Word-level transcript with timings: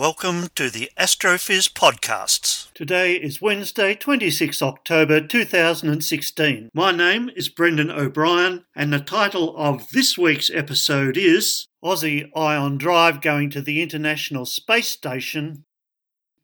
Welcome 0.00 0.48
to 0.54 0.70
the 0.70 0.90
Astrophiz 0.98 1.70
podcasts. 1.70 2.72
Today 2.72 3.16
is 3.16 3.42
Wednesday, 3.42 3.94
26 3.94 4.62
October 4.62 5.20
2016. 5.20 6.70
My 6.72 6.90
name 6.90 7.30
is 7.36 7.50
Brendan 7.50 7.90
O'Brien, 7.90 8.64
and 8.74 8.94
the 8.94 8.98
title 8.98 9.54
of 9.58 9.90
this 9.90 10.16
week's 10.16 10.48
episode 10.48 11.18
is 11.18 11.66
Aussie 11.84 12.30
Ion 12.34 12.78
Drive 12.78 13.20
Going 13.20 13.50
to 13.50 13.60
the 13.60 13.82
International 13.82 14.46
Space 14.46 14.88
Station. 14.88 15.64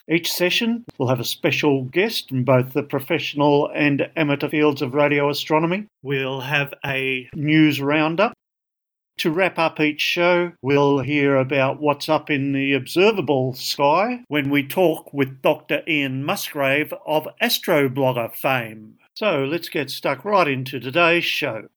Each 0.07 0.31
session 0.31 0.85
will 0.99 1.09
have 1.09 1.21
a 1.21 1.25
special 1.25 1.85
guest 1.85 2.31
in 2.31 2.45
both 2.45 2.75
the 2.75 2.83
professional 2.83 3.71
and 3.75 4.11
amateur 4.17 4.51
fields 4.51 4.83
of 4.83 4.93
radio 4.93 5.31
astronomy. 5.31 5.87
We'll 6.03 6.43
have 6.43 6.75
a 6.85 7.31
news 7.35 7.81
roundup 7.81 8.35
to 9.19 9.31
wrap 9.31 9.59
up 9.59 9.81
each 9.81 10.01
show, 10.01 10.53
we'll 10.63 10.99
hear 10.99 11.37
about 11.37 11.81
what's 11.81 12.09
up 12.09 12.31
in 12.31 12.53
the 12.53 12.75
observable 12.75 13.55
sky 13.55 14.25
when 14.29 14.51
we 14.51 14.67
talk 14.67 15.13
with 15.13 15.41
Dr. 15.43 15.83
Ian 15.89 16.23
Musgrave 16.23 16.93
of 17.07 17.27
Astroblogger 17.43 18.35
fame. 18.35 18.97
So 19.15 19.45
let's 19.45 19.71
get 19.71 19.91
stuck 19.91 20.25
right 20.25 20.47
into 20.47 20.79
today's 20.79 21.25
show. 21.25 21.69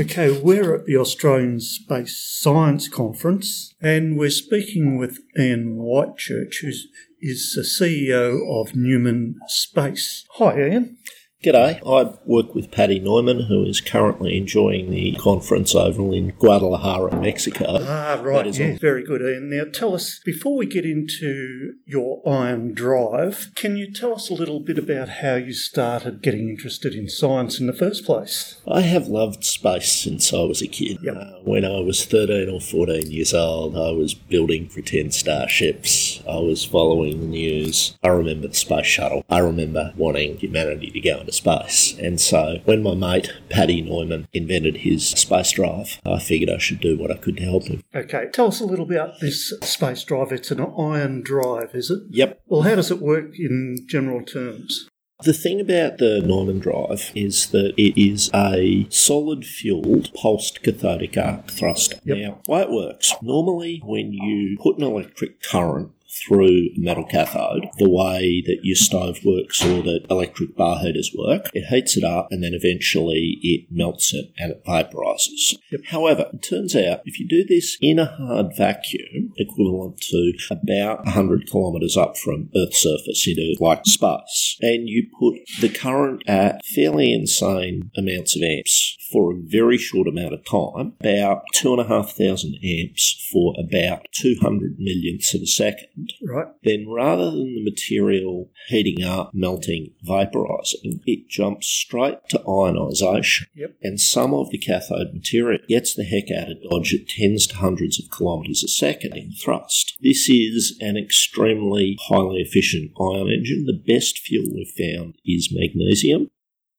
Okay, 0.00 0.36
we're 0.40 0.74
at 0.74 0.86
the 0.86 0.96
Australian 0.96 1.60
Space 1.60 2.16
Science 2.16 2.88
Conference 2.88 3.74
and 3.80 4.18
we're 4.18 4.30
speaking 4.30 4.96
with 4.96 5.20
Ian 5.38 5.76
Whitechurch, 5.76 6.62
who 6.62 6.72
is 7.20 7.52
the 7.54 7.62
CEO 7.62 8.40
of 8.50 8.74
Neumann 8.74 9.36
Space. 9.48 10.24
Hi, 10.38 10.58
Ian. 10.58 10.96
G'day. 11.42 11.80
I 11.84 12.16
work 12.24 12.54
with 12.54 12.70
Paddy 12.70 13.00
Neumann, 13.00 13.40
who 13.46 13.64
is 13.64 13.80
currently 13.80 14.36
enjoying 14.36 14.92
the 14.92 15.16
conference 15.16 15.74
over 15.74 16.14
in 16.14 16.28
Guadalajara, 16.38 17.20
Mexico. 17.20 17.78
Ah, 17.80 18.20
right. 18.22 18.46
Yeah, 18.56 18.78
very 18.78 19.02
good. 19.02 19.22
And 19.22 19.50
now 19.50 19.64
tell 19.64 19.92
us, 19.92 20.20
before 20.24 20.56
we 20.56 20.66
get 20.66 20.84
into 20.84 21.74
your 21.84 22.22
ion 22.24 22.74
drive, 22.74 23.50
can 23.56 23.76
you 23.76 23.92
tell 23.92 24.14
us 24.14 24.30
a 24.30 24.34
little 24.34 24.60
bit 24.60 24.78
about 24.78 25.08
how 25.08 25.34
you 25.34 25.52
started 25.52 26.22
getting 26.22 26.48
interested 26.48 26.94
in 26.94 27.08
science 27.08 27.58
in 27.58 27.66
the 27.66 27.72
first 27.72 28.04
place? 28.04 28.60
I 28.70 28.82
have 28.82 29.08
loved 29.08 29.42
space 29.42 29.90
since 29.90 30.32
I 30.32 30.42
was 30.42 30.62
a 30.62 30.68
kid. 30.68 30.98
Yep. 31.02 31.16
Uh, 31.16 31.24
when 31.42 31.64
I 31.64 31.80
was 31.80 32.04
13 32.04 32.54
or 32.54 32.60
14 32.60 33.10
years 33.10 33.34
old, 33.34 33.76
I 33.76 33.90
was 33.90 34.14
building 34.14 34.68
pretend 34.68 35.12
starships. 35.12 36.22
I 36.28 36.36
was 36.36 36.64
following 36.64 37.18
the 37.18 37.26
news. 37.26 37.96
I 38.00 38.08
remember 38.08 38.46
the 38.46 38.54
space 38.54 38.86
shuttle. 38.86 39.24
I 39.28 39.38
remember 39.40 39.92
wanting 39.96 40.38
humanity 40.38 40.90
to 40.92 41.00
go 41.00 41.18
into 41.18 41.31
space. 41.32 41.96
And 41.98 42.20
so 42.20 42.60
when 42.64 42.82
my 42.82 42.94
mate, 42.94 43.32
Paddy 43.48 43.82
Neumann, 43.82 44.28
invented 44.32 44.78
his 44.78 45.08
space 45.08 45.52
drive, 45.52 46.00
I 46.04 46.18
figured 46.18 46.50
I 46.50 46.58
should 46.58 46.80
do 46.80 46.98
what 46.98 47.10
I 47.10 47.16
could 47.16 47.36
to 47.38 47.44
help 47.44 47.64
him. 47.64 47.82
Okay, 47.94 48.28
tell 48.32 48.48
us 48.48 48.60
a 48.60 48.66
little 48.66 48.84
about 48.84 49.20
this 49.20 49.52
space 49.62 50.04
drive. 50.04 50.32
It's 50.32 50.50
an 50.50 50.60
ion 50.60 51.22
drive, 51.22 51.74
is 51.74 51.90
it? 51.90 52.02
Yep. 52.10 52.42
Well, 52.46 52.62
how 52.62 52.74
does 52.74 52.90
it 52.90 53.00
work 53.00 53.38
in 53.38 53.78
general 53.88 54.22
terms? 54.24 54.88
The 55.24 55.32
thing 55.32 55.60
about 55.60 55.98
the 55.98 56.20
Neumann 56.20 56.58
drive 56.58 57.12
is 57.14 57.50
that 57.50 57.74
it 57.76 58.00
is 58.00 58.28
a 58.34 58.88
solid 58.90 59.44
fueled 59.46 60.12
pulsed 60.14 60.64
cathodic 60.64 61.16
arc 61.16 61.48
thruster. 61.48 61.98
Yep. 62.04 62.18
Now, 62.18 62.40
why 62.46 62.62
it 62.62 62.70
works, 62.70 63.14
normally 63.22 63.80
when 63.84 64.12
you 64.12 64.58
put 64.60 64.78
an 64.78 64.82
electric 64.82 65.40
current 65.40 65.92
through 66.12 66.68
a 66.76 66.80
metal 66.80 67.04
cathode, 67.04 67.68
the 67.78 67.88
way 67.88 68.42
that 68.46 68.60
your 68.62 68.76
stove 68.76 69.18
works 69.24 69.64
or 69.64 69.82
that 69.82 70.06
electric 70.10 70.56
bar 70.56 70.78
heaters 70.78 71.14
work. 71.16 71.50
It 71.54 71.66
heats 71.66 71.96
it 71.96 72.04
up 72.04 72.28
and 72.30 72.42
then 72.42 72.52
eventually 72.54 73.38
it 73.42 73.66
melts 73.70 74.12
it 74.12 74.32
and 74.38 74.52
it 74.52 74.64
vaporizes. 74.64 75.56
However, 75.86 76.30
it 76.32 76.42
turns 76.42 76.76
out 76.76 77.00
if 77.04 77.18
you 77.18 77.26
do 77.26 77.44
this 77.44 77.76
in 77.80 77.98
a 77.98 78.04
hard 78.06 78.56
vacuum, 78.56 79.32
equivalent 79.36 80.00
to 80.02 80.32
about 80.50 81.04
100 81.04 81.48
kilometers 81.50 81.96
up 81.96 82.16
from 82.16 82.50
Earth's 82.54 82.82
surface 82.82 83.26
into 83.26 83.56
like 83.60 83.86
space, 83.86 84.56
and 84.60 84.88
you 84.88 85.08
put 85.18 85.40
the 85.60 85.68
current 85.68 86.22
at 86.26 86.64
fairly 86.64 87.12
insane 87.12 87.90
amounts 87.96 88.36
of 88.36 88.42
amps 88.42 88.96
for 89.12 89.32
a 89.32 89.36
very 89.38 89.76
short 89.76 90.08
amount 90.08 90.32
of 90.32 90.44
time, 90.44 90.94
about 91.00 91.42
two 91.52 91.72
and 91.72 91.80
a 91.80 91.86
half 91.86 92.12
thousand 92.12 92.56
amps 92.64 93.28
for 93.30 93.54
about 93.58 94.06
200 94.12 94.76
millionths 94.78 95.34
of 95.34 95.42
a 95.42 95.46
second, 95.46 96.01
right. 96.26 96.48
then 96.62 96.86
rather 96.88 97.30
than 97.30 97.54
the 97.54 97.64
material 97.64 98.50
heating 98.68 99.04
up, 99.04 99.30
melting, 99.34 99.92
vaporizing, 100.06 101.00
it 101.06 101.28
jumps 101.28 101.66
straight 101.66 102.18
to 102.30 102.42
ionization. 102.48 103.46
Yep. 103.54 103.76
And 103.82 104.00
some 104.00 104.34
of 104.34 104.50
the 104.50 104.58
cathode 104.58 105.12
material 105.12 105.60
gets 105.68 105.94
the 105.94 106.04
heck 106.04 106.30
out 106.30 106.50
of 106.50 106.62
Dodge 106.70 106.94
at 106.94 107.08
tens 107.08 107.46
to 107.48 107.56
hundreds 107.56 107.98
of 107.98 108.10
kilometres 108.16 108.62
a 108.62 108.68
second 108.68 109.16
in 109.16 109.32
thrust. 109.32 109.96
This 110.00 110.28
is 110.28 110.76
an 110.80 110.96
extremely 110.96 111.96
highly 112.08 112.40
efficient 112.40 112.92
ion 113.00 113.30
engine. 113.30 113.66
The 113.66 113.92
best 113.92 114.18
fuel 114.18 114.46
we've 114.54 114.68
found 114.68 115.14
is 115.24 115.52
magnesium. 115.52 116.30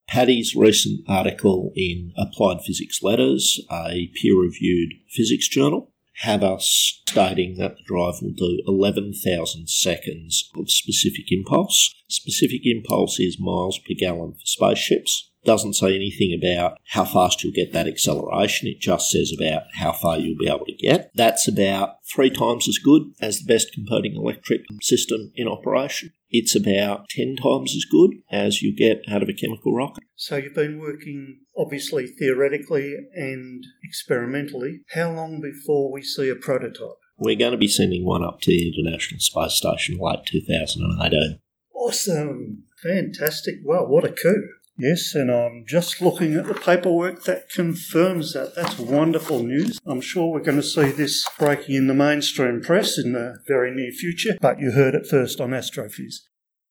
Paddy's 0.07 0.55
recent 0.55 1.01
article 1.07 1.71
in 1.75 2.11
Applied 2.17 2.61
Physics 2.61 3.01
Letters, 3.01 3.59
a 3.71 4.11
peer 4.13 4.39
reviewed 4.39 4.93
physics 5.09 5.47
journal, 5.47 5.92
had 6.17 6.43
us 6.43 7.01
stating 7.07 7.55
that 7.57 7.75
the 7.75 7.83
drive 7.85 8.15
will 8.21 8.31
do 8.31 8.61
11,000 8.65 9.67
seconds 9.67 10.49
of 10.55 10.69
specific 10.69 11.31
impulse. 11.31 11.93
Specific 12.07 12.61
impulse 12.65 13.19
is 13.19 13.39
miles 13.39 13.79
per 13.79 13.93
gallon 13.97 14.33
for 14.33 14.45
spaceships. 14.45 15.31
Doesn't 15.45 15.73
say 15.73 15.93
anything 15.93 16.33
about 16.33 16.77
how 16.87 17.03
fast 17.03 17.43
you'll 17.43 17.53
get 17.53 17.73
that 17.73 17.87
acceleration. 17.87 18.69
It 18.69 18.79
just 18.79 19.09
says 19.09 19.33
about 19.37 19.63
how 19.73 19.91
far 19.91 20.17
you'll 20.17 20.37
be 20.37 20.47
able 20.47 20.65
to 20.65 20.73
get. 20.73 21.11
That's 21.15 21.47
about 21.47 21.97
three 22.13 22.29
times 22.29 22.67
as 22.69 22.77
good 22.77 23.13
as 23.19 23.39
the 23.39 23.53
best 23.53 23.73
competing 23.73 24.15
electric 24.15 24.61
system 24.81 25.33
in 25.35 25.47
operation. 25.47 26.13
It's 26.35 26.55
about 26.55 27.09
10 27.09 27.35
times 27.35 27.75
as 27.75 27.85
good 27.85 28.15
as 28.31 28.63
you 28.63 28.75
get 28.75 29.03
out 29.07 29.21
of 29.21 29.29
a 29.29 29.33
chemical 29.33 29.75
rocket. 29.75 30.03
So 30.15 30.37
you've 30.37 30.55
been 30.55 30.79
working 30.79 31.41
obviously 31.55 32.07
theoretically 32.07 32.95
and 33.13 33.63
experimentally. 33.83 34.81
How 34.95 35.11
long 35.11 35.41
before 35.41 35.91
we 35.91 36.01
see 36.01 36.29
a 36.29 36.35
prototype? 36.35 36.97
We're 37.19 37.37
going 37.37 37.51
to 37.51 37.57
be 37.59 37.67
sending 37.67 38.03
one 38.03 38.23
up 38.23 38.41
to 38.41 38.51
the 38.51 38.67
International 38.67 39.19
Space 39.19 39.53
Station 39.53 39.99
late 40.01 40.25
2018. 40.25 41.39
Awesome. 41.75 42.63
Fantastic. 42.81 43.57
Well, 43.63 43.87
what 43.87 44.03
a 44.03 44.11
coup. 44.11 44.47
Yes, 44.77 45.13
and 45.13 45.29
I'm 45.31 45.65
just 45.67 46.01
looking 46.01 46.33
at 46.33 46.47
the 46.47 46.55
paperwork 46.55 47.23
that 47.25 47.49
confirms 47.49 48.33
that. 48.33 48.55
That's 48.55 48.79
wonderful 48.79 49.43
news. 49.43 49.79
I'm 49.85 50.01
sure 50.01 50.31
we're 50.31 50.39
going 50.39 50.57
to 50.57 50.63
see 50.63 50.91
this 50.91 51.27
breaking 51.37 51.75
in 51.75 51.87
the 51.87 51.93
mainstream 51.93 52.61
press 52.61 52.97
in 52.97 53.13
the 53.13 53.37
very 53.47 53.73
near 53.73 53.91
future, 53.91 54.35
but 54.41 54.59
you 54.59 54.71
heard 54.71 54.95
it 54.95 55.05
first 55.05 55.39
on 55.39 55.51
Astrophiz. 55.51 56.21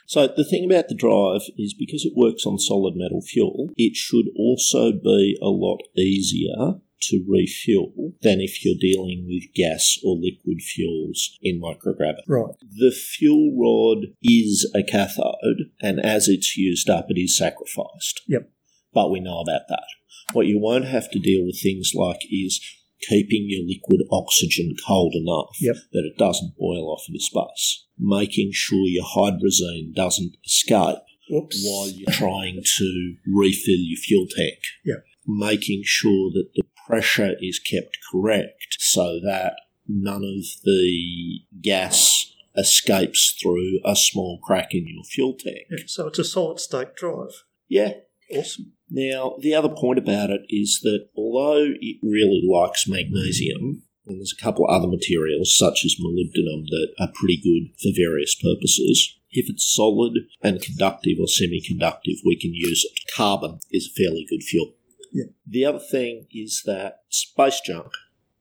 So 0.07 0.27
the 0.27 0.45
thing 0.45 0.65
about 0.65 0.89
the 0.89 0.95
drive 0.95 1.43
is 1.57 1.75
because 1.79 2.05
it 2.05 2.13
works 2.17 2.45
on 2.45 2.59
solid 2.59 2.95
metal 2.97 3.23
fuel, 3.23 3.71
it 3.77 3.97
should 3.97 4.27
also 4.37 4.93
be 4.93 5.39
a 5.41 5.49
lot 5.49 5.79
easier 5.97 6.81
to 7.03 7.25
refuel 7.29 8.13
than 8.23 8.41
if 8.41 8.65
you're 8.65 8.79
dealing 8.79 9.27
with 9.27 9.53
gas 9.55 9.99
or 10.05 10.17
liquid 10.17 10.61
fuels 10.61 11.39
in 11.43 11.61
microgravity. 11.61 12.23
Right. 12.29 12.55
The 12.61 12.93
fuel 12.93 13.55
rod 13.59 14.15
is 14.23 14.71
a 14.75 14.83
cathode, 14.83 15.71
and 15.81 16.01
as 16.01 16.29
it's 16.29 16.57
used 16.57 16.89
up, 16.89 17.07
it 17.09 17.21
is 17.21 17.37
sacrificed. 17.37 18.23
Yep. 18.29 18.51
But 18.95 19.11
we 19.11 19.21
know 19.21 19.41
about 19.41 19.63
that. 19.69 19.87
What 20.33 20.47
you 20.47 20.59
won't 20.59 20.87
have 20.87 21.11
to 21.11 21.19
deal 21.19 21.45
with 21.45 21.61
things 21.61 21.93
like 21.95 22.21
is 22.31 22.61
keeping 23.03 23.47
your 23.49 23.67
liquid 23.67 24.01
oxygen 24.11 24.75
cold 24.87 25.15
enough 25.15 25.57
yep. 25.61 25.77
that 25.93 26.05
it 26.05 26.17
doesn't 26.17 26.57
boil 26.57 26.89
off 26.89 27.05
into 27.09 27.21
space, 27.21 27.87
making 27.99 28.51
sure 28.53 28.87
your 28.87 29.05
hydrazine 29.05 29.95
doesn't 29.95 30.37
escape 30.45 30.99
Oops. 31.35 31.65
while 31.65 31.89
you're 31.89 32.13
trying 32.13 32.63
to 32.65 33.15
refill 33.27 33.79
your 33.79 33.99
fuel 33.99 34.27
tank. 34.35 34.59
Yep. 34.85 35.05
Making 35.27 35.83
sure 35.85 36.31
that 36.33 36.51
the 36.55 36.63
pressure 36.93 37.35
is 37.41 37.59
kept 37.59 37.97
correct 38.11 38.77
so 38.79 39.19
that 39.25 39.55
none 39.89 40.23
of 40.23 40.45
the 40.65 41.41
gas 41.63 42.35
escapes 42.55 43.35
through 43.43 43.81
a 43.83 43.97
small 43.97 44.39
crack 44.45 44.75
in 44.75 44.87
your 44.87 45.03
fuel 45.05 45.33
tank. 45.33 45.67
Yeah, 45.71 45.85
so 45.87 46.09
it's 46.09 46.19
a 46.19 46.25
solid 46.25 46.61
state 46.61 46.95
drive. 46.95 47.45
Yeah. 47.67 47.93
Awesome. 48.31 48.73
Now, 48.91 49.37
the 49.41 49.55
other 49.55 49.71
point 49.71 49.99
about 49.99 50.29
it 50.29 50.43
is 50.51 50.81
that 50.83 51.09
although 51.17 51.73
it 51.81 51.97
really 52.03 52.43
likes 52.47 52.87
magnesium, 52.87 53.85
and 54.07 54.19
there's 54.19 54.35
a 54.39 54.43
couple 54.43 54.67
of 54.67 54.75
other 54.75 54.89
materials 54.89 55.57
such 55.57 55.85
as 55.87 55.97
molybdenum 55.99 56.67
that 56.67 56.89
are 56.99 57.13
pretty 57.15 57.41
good 57.43 57.75
for 57.81 57.97
various 57.97 58.35
purposes. 58.35 59.19
If 59.31 59.49
it's 59.49 59.73
solid 59.75 60.19
and 60.43 60.61
conductive 60.61 61.19
or 61.19 61.27
semiconductive, 61.27 62.19
we 62.25 62.37
can 62.39 62.53
use 62.53 62.85
it. 62.85 63.01
Carbon 63.17 63.61
is 63.71 63.87
a 63.87 63.99
fairly 63.99 64.27
good 64.29 64.43
fuel. 64.43 64.75
Yeah. 65.13 65.27
The 65.47 65.65
other 65.65 65.79
thing 65.79 66.27
is 66.33 66.63
that 66.65 67.03
space 67.09 67.61
junk 67.61 67.93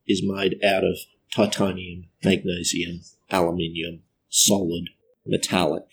is 0.08 0.24
made 0.24 0.56
out 0.64 0.84
of 0.84 0.98
titanium, 1.34 2.06
magnesium, 2.24 3.02
aluminium, 3.30 4.02
solid, 4.30 4.90
metallic, 5.26 5.86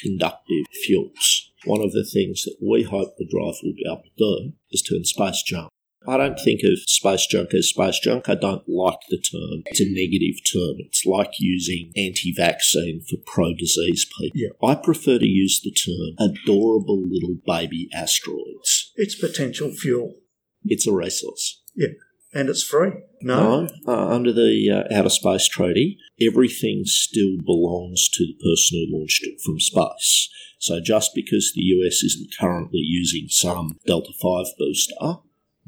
conductive 0.00 0.66
fuels. 0.84 1.50
One 1.64 1.82
of 1.82 1.92
the 1.92 2.04
things 2.04 2.44
that 2.44 2.56
we 2.60 2.82
hope 2.82 3.16
the 3.16 3.24
drive 3.24 3.56
will 3.62 3.74
be 3.74 3.84
able 3.86 4.02
to 4.02 4.10
do 4.18 4.52
is 4.70 4.82
turn 4.82 5.04
space 5.04 5.42
junk. 5.42 5.70
I 6.06 6.16
don't 6.16 6.38
think 6.38 6.62
of 6.64 6.80
space 6.86 7.26
junk 7.26 7.54
as 7.54 7.68
space 7.68 8.00
junk. 8.00 8.28
I 8.28 8.34
don't 8.34 8.68
like 8.68 8.98
the 9.08 9.18
term. 9.18 9.62
It's 9.66 9.80
a 9.80 9.88
negative 9.88 10.40
term. 10.52 10.76
It's 10.80 11.06
like 11.06 11.34
using 11.38 11.92
anti 11.96 12.32
vaccine 12.36 13.02
for 13.02 13.16
pro 13.24 13.54
disease 13.54 14.04
people. 14.18 14.40
Yeah. 14.40 14.48
I 14.68 14.74
prefer 14.74 15.18
to 15.18 15.26
use 15.26 15.60
the 15.60 15.70
term 15.70 16.16
adorable 16.18 17.02
little 17.06 17.36
baby 17.46 17.88
asteroids. 17.94 18.92
It's 18.96 19.14
potential 19.14 19.70
fuel. 19.70 20.14
It's 20.64 20.86
a 20.86 20.92
resource. 20.92 21.62
Yeah. 21.74 21.88
And 22.34 22.48
it's 22.48 22.62
free. 22.62 22.92
No. 23.20 23.62
No, 23.62 23.68
uh, 23.86 24.08
under 24.08 24.32
the 24.32 24.70
uh, 24.70 24.94
Outer 24.94 25.10
Space 25.10 25.48
Treaty, 25.48 25.98
everything 26.20 26.82
still 26.86 27.36
belongs 27.44 28.08
to 28.14 28.24
the 28.24 28.34
person 28.34 28.78
who 28.78 28.98
launched 28.98 29.22
it 29.24 29.40
from 29.44 29.60
space. 29.60 30.30
So 30.58 30.80
just 30.80 31.10
because 31.14 31.52
the 31.54 31.62
US 31.62 32.02
isn't 32.02 32.34
currently 32.38 32.80
using 32.80 33.26
some 33.28 33.78
Delta 33.86 34.12
5 34.20 34.46
booster 34.58 35.18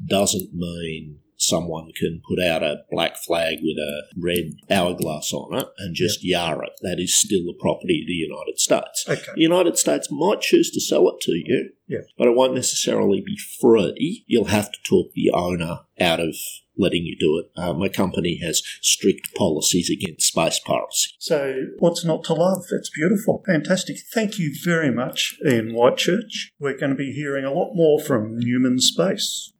doesn't 0.03 0.53
mean 0.53 1.19
someone 1.47 1.91
can 1.99 2.21
put 2.27 2.39
out 2.43 2.63
a 2.63 2.83
black 2.91 3.17
flag 3.17 3.57
with 3.61 3.77
a 3.77 4.03
red 4.17 4.55
hourglass 4.69 5.31
on 5.33 5.57
it 5.59 5.67
and 5.77 5.95
just 5.95 6.23
yar 6.23 6.63
it. 6.63 6.71
That 6.81 6.99
is 6.99 7.19
still 7.19 7.45
the 7.45 7.57
property 7.59 8.01
of 8.01 8.07
the 8.07 8.13
United 8.13 8.59
States. 8.59 9.05
Okay. 9.07 9.31
The 9.35 9.41
United 9.41 9.77
States 9.77 10.09
might 10.11 10.41
choose 10.41 10.71
to 10.71 10.81
sell 10.81 11.07
it 11.09 11.15
to 11.21 11.31
you, 11.33 11.69
Yeah. 11.87 11.99
but 12.17 12.27
it 12.27 12.35
won't 12.35 12.55
necessarily 12.55 13.21
be 13.21 13.37
free. 13.61 14.23
You'll 14.27 14.45
have 14.45 14.71
to 14.71 14.79
talk 14.83 15.11
the 15.13 15.31
owner 15.31 15.79
out 15.99 16.19
of 16.19 16.35
letting 16.77 17.05
you 17.05 17.15
do 17.17 17.39
it. 17.39 17.49
Uh, 17.57 17.73
my 17.73 17.87
company 17.87 18.37
has 18.43 18.61
strict 18.81 19.33
policies 19.33 19.89
against 19.89 20.27
space 20.27 20.59
piracy. 20.59 21.11
So, 21.19 21.67
what's 21.79 22.03
not 22.03 22.23
to 22.25 22.33
love? 22.33 22.65
It's 22.71 22.89
beautiful. 22.89 23.43
Fantastic. 23.45 23.97
Thank 24.13 24.37
you 24.39 24.53
very 24.63 24.91
much, 24.91 25.37
Ian 25.47 25.71
Whitechurch. 25.73 26.49
We're 26.59 26.77
going 26.77 26.89
to 26.89 26.95
be 26.95 27.13
hearing 27.13 27.45
a 27.45 27.53
lot 27.53 27.73
more 27.75 27.99
from 28.01 28.37
Neumann 28.37 28.79
Space. 28.79 29.53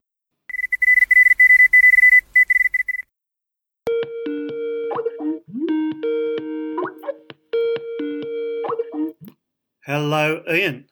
Hello, 9.96 10.44
Ian. 10.52 10.88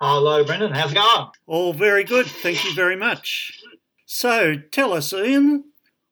Hello, 0.00 0.42
Brendan. 0.42 0.72
How's 0.72 0.90
it 0.90 0.96
going? 0.96 1.28
All 1.46 1.72
very 1.72 2.02
good. 2.02 2.26
Thank 2.26 2.64
you 2.64 2.74
very 2.74 2.96
much. 2.96 3.56
So, 4.04 4.56
tell 4.72 4.92
us, 4.92 5.12
Ian, 5.12 5.66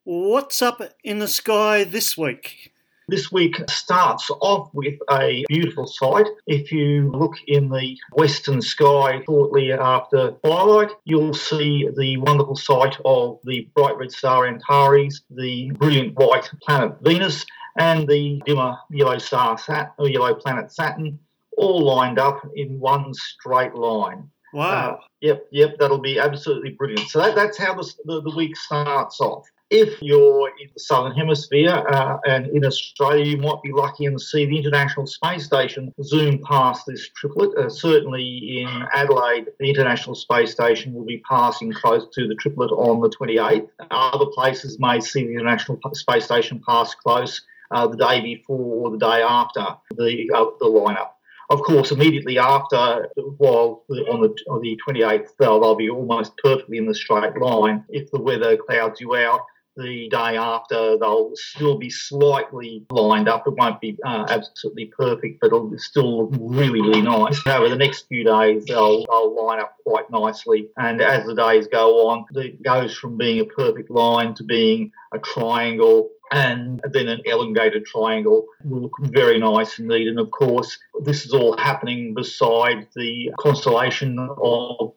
what's 0.05 0.63
up 0.63 0.81
in 1.03 1.19
the 1.19 1.27
sky 1.27 1.83
this 1.83 2.17
week? 2.17 2.73
This 3.09 3.33
week 3.33 3.57
starts 3.69 4.31
off 4.41 4.71
with 4.73 4.95
a 5.11 5.45
beautiful 5.49 5.89
sight. 5.89 6.29
If 6.47 6.71
you 6.71 7.11
look 7.11 7.35
in 7.49 7.69
the 7.69 7.99
western 8.13 8.63
sky 8.63 9.23
shortly 9.27 9.73
after 9.73 10.31
twilight, 10.45 10.91
you'll 11.05 11.35
see 11.35 11.89
the 11.97 12.19
wonderful 12.19 12.55
sight 12.55 12.97
of 13.05 13.41
the 13.43 13.69
bright 13.75 13.99
red 13.99 14.13
star 14.13 14.47
Antares, 14.47 15.23
the 15.31 15.73
brilliant 15.73 16.15
white 16.17 16.49
planet 16.63 16.97
Venus, 17.03 17.45
and 17.77 18.07
the 18.07 18.41
dimmer 18.47 18.77
yellow 18.89 19.19
star 19.19 19.59
Sat- 19.59 19.95
or 19.99 20.09
yellow 20.09 20.35
planet 20.35 20.71
Saturn, 20.71 21.19
all 21.57 21.85
lined 21.85 22.19
up 22.19 22.41
in 22.55 22.79
one 22.79 23.13
straight 23.15 23.75
line. 23.75 24.31
Wow. 24.53 24.95
Uh, 24.95 24.97
yep, 25.21 25.47
yep, 25.51 25.77
that'll 25.79 25.99
be 25.99 26.19
absolutely 26.19 26.71
brilliant. 26.71 27.09
So 27.09 27.19
that, 27.21 27.35
that's 27.35 27.59
how 27.59 27.75
the, 27.75 27.93
the, 28.05 28.23
the 28.23 28.37
week 28.37 28.57
starts 28.57 29.21
off. 29.21 29.47
If 29.69 30.01
you're 30.01 30.49
in 30.61 30.69
the 30.73 30.81
southern 30.81 31.13
hemisphere 31.13 31.73
uh, 31.73 32.19
and 32.25 32.47
in 32.47 32.65
Australia, 32.65 33.25
you 33.25 33.37
might 33.37 33.61
be 33.65 33.73
lucky 33.73 34.07
and 34.07 34.21
see 34.21 34.47
the 34.47 34.57
International 34.57 35.07
Space 35.07 35.45
Station 35.45 35.93
zoom 36.03 36.41
past 36.45 36.85
this 36.87 37.09
triplet. 37.17 37.51
Uh, 37.59 37.69
certainly 37.69 38.63
in 38.63 38.87
Adelaide, 38.95 39.49
the 39.59 39.69
International 39.69 40.15
Space 40.15 40.53
Station 40.53 40.95
will 40.95 41.05
be 41.05 41.21
passing 41.29 41.73
close 41.73 42.07
to 42.15 42.29
the 42.29 42.37
triplet 42.37 42.71
on 42.71 43.01
the 43.01 43.11
28th. 43.11 43.69
Other 43.91 44.27
places 44.27 44.79
may 44.79 45.01
see 45.01 45.27
the 45.27 45.35
International 45.35 45.81
Space 45.95 46.27
Station 46.27 46.63
pass 46.65 46.95
close 46.95 47.43
uh, 47.73 47.89
the 47.89 47.97
day 47.97 48.21
before 48.21 48.87
or 48.87 48.91
the 48.91 48.99
day 48.99 49.23
after 49.23 49.67
the 49.91 50.31
uh, 50.33 50.45
the 50.61 50.67
lineup. 50.67 51.11
Of 51.49 51.63
course, 51.63 51.93
immediately 51.93 52.39
after, 52.39 53.09
while 53.39 53.85
on 53.89 54.21
the, 54.21 54.35
on 54.51 54.61
the 54.63 54.79
28th, 54.87 55.29
they'll, 55.39 55.61
they'll 55.61 55.77
be 55.77 55.91
almost 55.91 56.37
perfectly 56.43 56.79
in 56.79 56.87
the 56.87 56.95
straight 56.95 57.39
line. 57.41 57.85
If 57.89 58.11
the 58.11 58.21
weather 58.21 58.57
clouds 58.57 59.01
you 59.01 59.15
out, 59.15 59.43
the 59.77 60.09
day 60.09 60.37
after, 60.37 60.97
they'll 60.99 61.33
still 61.35 61.77
be 61.77 61.91
slightly 61.91 62.85
lined 62.91 63.29
up. 63.29 63.47
It 63.47 63.55
won't 63.57 63.81
be 63.81 63.97
uh, 64.05 64.27
absolutely 64.29 64.87
perfect, 64.87 65.41
but 65.41 65.49
it'll 65.49 65.73
still 65.77 66.31
look 66.31 66.41
really, 66.41 66.81
really 66.81 67.03
nice. 67.03 67.47
Over 67.47 67.69
the 67.69 67.77
next 67.77 68.07
few 68.09 68.25
days, 68.25 68.65
they'll, 68.65 69.05
they'll 69.05 69.47
line 69.47 69.61
up 69.61 69.77
quite 69.87 70.11
nicely. 70.11 70.69
And 70.79 71.01
as 71.03 71.27
the 71.27 71.35
days 71.35 71.69
go 71.71 72.09
on, 72.09 72.25
it 72.35 72.63
goes 72.63 72.97
from 72.97 73.19
being 73.19 73.41
a 73.41 73.45
perfect 73.45 73.91
line 73.91 74.35
to 74.35 74.45
being 74.45 74.93
a 75.13 75.19
triangle 75.19 76.11
and 76.33 76.81
then 76.91 77.09
an 77.09 77.21
elongated 77.25 77.87
triangle 77.87 78.47
will 78.65 78.83
look 78.83 78.97
very 79.01 79.39
nice 79.39 79.79
indeed. 79.79 80.09
And 80.09 80.19
of 80.19 80.31
course, 80.31 80.79
this 81.03 81.25
is 81.25 81.33
all 81.33 81.57
happening 81.57 82.15
beside 82.15 82.89
the 82.97 83.31
constellation 83.39 84.19
of 84.19 84.95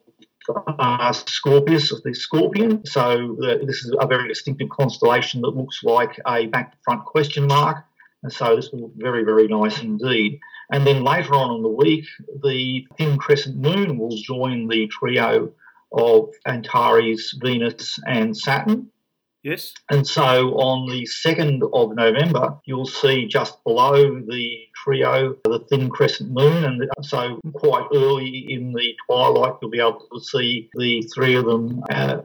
uh, 0.48 1.12
Scorpius, 1.12 1.92
of 1.92 2.02
the 2.02 2.14
Scorpion. 2.14 2.84
So 2.84 3.36
this 3.38 3.84
is 3.84 3.94
a 3.98 4.06
very 4.06 4.28
distinctive 4.28 4.68
constellation 4.70 5.42
that 5.42 5.50
looks 5.50 5.80
like 5.84 6.20
a 6.26 6.46
back 6.46 6.76
front 6.84 7.04
question 7.04 7.46
mark. 7.46 7.84
And 8.22 8.32
so 8.32 8.56
this 8.56 8.70
will 8.70 8.80
look 8.82 8.92
very, 8.96 9.24
very 9.24 9.46
nice 9.46 9.80
indeed. 9.80 10.40
And 10.72 10.86
then 10.86 11.02
later 11.04 11.34
on 11.34 11.56
in 11.56 11.62
the 11.62 11.68
week, 11.68 12.06
the 12.42 12.86
thin 12.96 13.18
crescent 13.18 13.56
moon 13.56 13.98
will 13.98 14.16
join 14.16 14.68
the 14.68 14.88
trio 14.88 15.52
of 15.92 16.30
Antares, 16.46 17.36
Venus, 17.40 17.98
and 18.06 18.36
Saturn. 18.36 18.90
Yes. 19.42 19.72
And 19.90 20.06
so 20.06 20.54
on 20.58 20.88
the 20.88 21.06
2nd 21.06 21.70
of 21.72 21.94
November, 21.94 22.58
you'll 22.66 22.86
see 22.86 23.26
just 23.26 23.62
below 23.64 24.20
the 24.20 24.58
trio 24.84 25.36
the 25.44 25.64
thin 25.68 25.88
crescent 25.88 26.30
moon. 26.30 26.64
And 26.64 26.88
so 27.02 27.40
quite 27.54 27.86
early 27.94 28.52
in 28.52 28.72
the 28.72 28.94
twilight, 29.06 29.54
you'll 29.62 29.70
be 29.70 29.80
able 29.80 30.06
to 30.12 30.20
see 30.20 30.68
the 30.74 31.02
three 31.14 31.36
of 31.36 31.46
them. 31.46 31.82
Uh, 31.90 32.22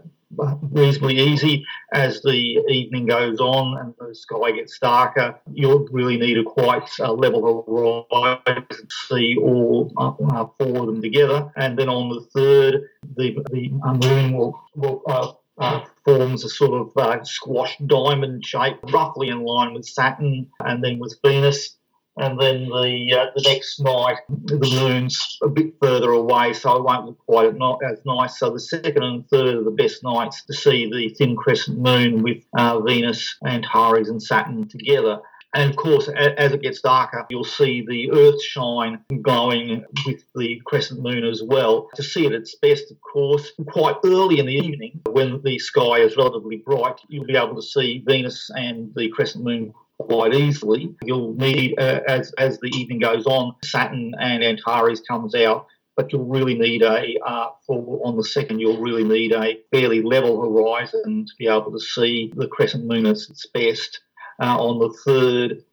reasonably 0.72 1.18
easy 1.20 1.66
as 1.94 2.22
the 2.22 2.60
evening 2.68 3.06
goes 3.06 3.40
on 3.40 3.78
and 3.80 3.94
the 4.00 4.14
sky 4.14 4.52
gets 4.52 4.78
darker. 4.80 5.40
You'll 5.54 5.88
really 5.92 6.18
need 6.18 6.38
a 6.38 6.44
quite 6.44 6.90
uh, 7.00 7.14
level 7.14 7.64
horizon 8.12 8.66
to 8.70 8.88
see 9.08 9.38
all 9.38 9.94
uh, 9.98 10.46
four 10.58 10.82
of 10.82 10.88
them 10.88 11.02
together. 11.02 11.52
And 11.56 11.78
then 11.78 11.90
on 11.90 12.10
the 12.10 12.22
third, 12.34 12.90
the 13.16 13.38
the 13.52 13.70
moon 13.70 14.34
will 14.34 14.60
will 14.76 15.04
uh, 15.08 15.32
uh, 15.58 15.86
forms 16.06 16.46
a 16.46 16.50
sort 16.50 16.80
of 16.80 16.96
uh, 16.96 17.24
squashed 17.24 17.86
diamond 17.88 18.46
shape, 18.46 18.78
roughly 18.94 19.30
in 19.30 19.44
line 19.44 19.74
with 19.74 19.86
Saturn 19.86 20.48
and 20.60 20.84
then 20.84 21.00
with 21.00 21.18
Venus. 21.26 21.78
And 22.18 22.40
then 22.40 22.70
the 22.70 23.14
uh, 23.14 23.26
the 23.36 23.42
next 23.42 23.82
night, 23.82 24.20
the 24.30 24.58
moon's 24.58 25.38
a 25.44 25.50
bit 25.50 25.74
further 25.82 26.12
away, 26.12 26.54
so 26.54 26.78
it 26.78 26.84
won't 26.84 27.08
look 27.08 27.18
quite 27.28 27.54
as 27.84 28.00
nice. 28.06 28.40
So 28.40 28.52
the 28.52 28.60
second 28.60 29.04
and 29.04 29.28
third 29.28 29.56
are 29.56 29.64
the 29.64 29.72
best 29.72 30.02
nights 30.02 30.46
to 30.46 30.54
see 30.54 30.90
the 30.90 31.14
thin 31.16 31.36
crescent 31.36 31.78
moon 31.78 32.24
with 32.24 32.42
uh, 32.58 32.80
Venus, 32.80 33.36
and 33.42 33.66
Antares, 33.66 34.08
and 34.08 34.24
Saturn 34.24 34.66
together. 34.70 35.20
And 35.56 35.70
of 35.70 35.78
course, 35.78 36.10
as 36.10 36.52
it 36.52 36.62
gets 36.62 36.82
darker, 36.82 37.26
you'll 37.30 37.46
see 37.46 37.86
the 37.88 38.12
Earth 38.12 38.44
shine 38.44 39.00
glowing 39.22 39.86
with 40.06 40.22
the 40.36 40.62
crescent 40.66 41.02
moon 41.02 41.24
as 41.24 41.42
well. 41.42 41.90
To 41.96 42.04
see 42.04 42.26
it 42.26 42.34
at 42.34 42.42
its 42.42 42.56
best, 42.56 42.92
of 42.92 42.98
course, 43.00 43.54
quite 43.66 43.96
early 44.04 44.40
in 44.40 44.48
the 44.48 44.54
evening, 44.54 45.00
when 45.10 45.42
the 45.44 45.58
sky 45.58 46.00
is 46.00 46.18
relatively 46.18 46.58
bright, 46.58 47.00
you'll 47.08 47.26
be 47.26 47.38
able 47.38 47.56
to 47.56 47.62
see 47.62 48.04
Venus 48.06 48.50
and 48.54 48.94
the 48.96 49.08
crescent 49.10 49.46
moon 49.46 49.74
quite 49.98 50.34
easily. 50.34 50.94
You'll 51.04 51.34
need, 51.36 51.80
uh, 51.80 52.02
as 52.06 52.34
as 52.34 52.60
the 52.60 52.68
evening 52.76 53.00
goes 53.00 53.26
on, 53.26 53.56
Saturn 53.64 54.14
and 54.20 54.44
Antares 54.44 55.02
comes 55.02 55.36
out. 55.36 55.68
But 55.96 56.12
you'll 56.12 56.26
really 56.26 56.56
need 56.56 56.82
a 56.82 57.16
uh, 57.26 57.52
for 57.66 58.02
on 58.04 58.18
the 58.18 58.26
second. 58.26 58.60
You'll 58.60 58.82
really 58.82 59.06
need 59.06 59.32
a 59.32 59.58
fairly 59.72 60.02
level 60.02 60.42
horizon 60.42 61.26
to 61.26 61.34
be 61.40 61.48
able 61.48 61.72
to 61.72 61.80
see 61.80 62.34
the 62.36 62.50
crescent 62.50 62.84
moon 62.84 63.06
at 63.06 63.16
its 63.16 63.46
best. 63.54 64.02
Uh, 64.40 64.58
on 64.58 64.80
the 64.80 64.94
third, 65.06 65.64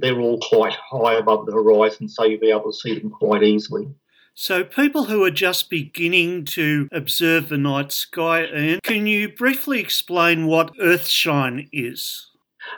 they're 0.00 0.20
all 0.20 0.38
quite 0.38 0.74
high 0.74 1.14
above 1.14 1.46
the 1.46 1.52
horizon, 1.52 2.08
so 2.08 2.24
you'll 2.24 2.40
be 2.40 2.50
able 2.50 2.70
to 2.70 2.78
see 2.78 2.98
them 2.98 3.10
quite 3.10 3.42
easily. 3.42 3.88
So, 4.34 4.62
people 4.62 5.06
who 5.06 5.24
are 5.24 5.32
just 5.32 5.68
beginning 5.68 6.44
to 6.46 6.88
observe 6.92 7.48
the 7.48 7.58
night 7.58 7.90
sky, 7.90 8.44
Ian, 8.46 8.78
can 8.84 9.08
you 9.08 9.28
briefly 9.28 9.80
explain 9.80 10.46
what 10.46 10.72
Earthshine 10.80 11.68
is? 11.72 12.30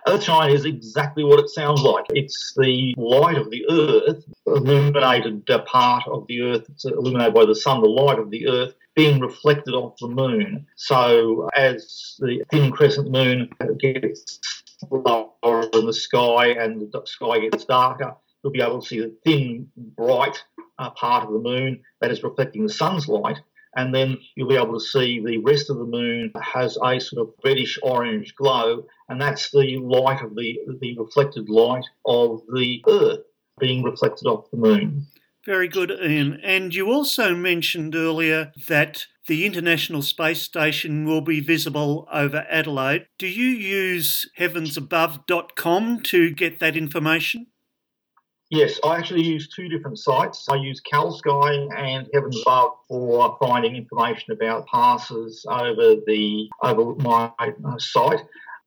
Earthshine 0.07 0.55
is 0.55 0.65
exactly 0.65 1.23
what 1.23 1.39
it 1.39 1.50
sounds 1.50 1.83
like. 1.83 2.07
It's 2.11 2.55
the 2.57 2.95
light 2.97 3.37
of 3.37 3.50
the 3.50 3.67
Earth, 3.69 4.25
illuminated 4.47 5.47
part 5.67 6.07
of 6.09 6.27
the 6.29 6.41
Earth, 6.41 6.65
it's 6.71 6.87
illuminated 6.87 7.35
by 7.35 7.45
the 7.45 7.55
sun, 7.55 7.83
the 7.83 7.89
light 7.89 8.19
of 8.19 8.31
the 8.31 8.49
Earth 8.49 8.75
being 8.97 9.21
reflected 9.21 9.73
off 9.73 9.97
the 10.00 10.09
moon. 10.09 10.67
So 10.77 11.49
as 11.57 12.17
the 12.19 12.43
thin 12.50 12.71
crescent 12.71 13.11
moon 13.11 13.49
gets 13.79 14.41
lower 14.90 15.68
in 15.72 15.87
the 15.87 15.92
sky 15.92 16.49
and 16.49 16.80
the 16.92 17.02
sky 17.04 17.40
gets 17.40 17.64
darker, 17.64 18.14
you'll 18.42 18.52
be 18.52 18.62
able 18.62 18.80
to 18.80 18.87
see 18.87 19.00
the 19.00 19.16
thin, 19.25 19.68
bright 19.76 20.42
uh, 20.78 20.90
part 20.90 21.25
of 21.25 21.32
the 21.32 21.38
moon 21.38 21.82
that 22.00 22.10
is 22.10 22.22
reflecting 22.22 22.64
the 22.64 22.72
sun's 22.72 23.08
light. 23.08 23.38
And 23.76 23.94
then 23.94 24.18
you'll 24.34 24.49
be 24.49 24.56
able 24.56 24.75
to 24.75 24.84
see 24.84 25.20
the 25.25 25.38
rest 25.38 25.70
of 25.70 25.78
the 25.78 25.84
moon 25.84 26.32
has 26.42 26.76
a 26.84 26.99
sort 26.99 27.22
of 27.22 27.34
reddish 27.44 27.78
orange 27.82 28.34
glow, 28.34 28.87
and 29.08 29.20
that's 29.20 29.52
the 29.52 29.76
light 29.78 30.22
of 30.22 30.34
the, 30.34 30.58
the 30.80 30.99
reflected 30.99 31.49
light 31.49 31.84
of 32.04 32.42
the 32.52 32.82
Earth 32.88 33.20
being 33.60 33.84
reflected 33.84 34.26
off 34.26 34.50
the 34.50 34.56
moon. 34.56 35.06
Very 35.50 35.66
good, 35.66 35.90
Ian. 35.90 36.38
And 36.45 36.73
you 36.73 36.92
also 36.92 37.35
mentioned 37.35 37.97
earlier 37.97 38.52
that 38.69 39.07
the 39.26 39.45
International 39.45 40.00
Space 40.00 40.42
Station 40.42 41.04
will 41.04 41.23
be 41.23 41.40
visible 41.40 42.07
over 42.12 42.47
Adelaide. 42.49 43.07
Do 43.19 43.26
you 43.26 43.47
use 43.47 44.30
heavensabove.com 44.38 46.02
to 46.02 46.30
get 46.30 46.61
that 46.61 46.76
information? 46.76 47.49
Yes, 48.50 48.78
I 48.85 48.99
actually 48.99 49.25
use 49.25 49.49
two 49.49 49.69
different 49.69 49.99
sites. 49.99 50.47
I 50.49 50.54
use 50.54 50.80
CalSky 50.83 51.69
and 51.76 52.09
Heavens 52.14 52.40
Above 52.42 52.71
for 52.87 53.37
finding 53.42 53.75
information 53.75 54.33
about 54.33 54.69
passes 54.69 55.45
over 55.50 55.97
the 56.07 56.49
over 56.62 56.95
my 56.95 57.33
uh, 57.40 57.78
site. 57.78 58.23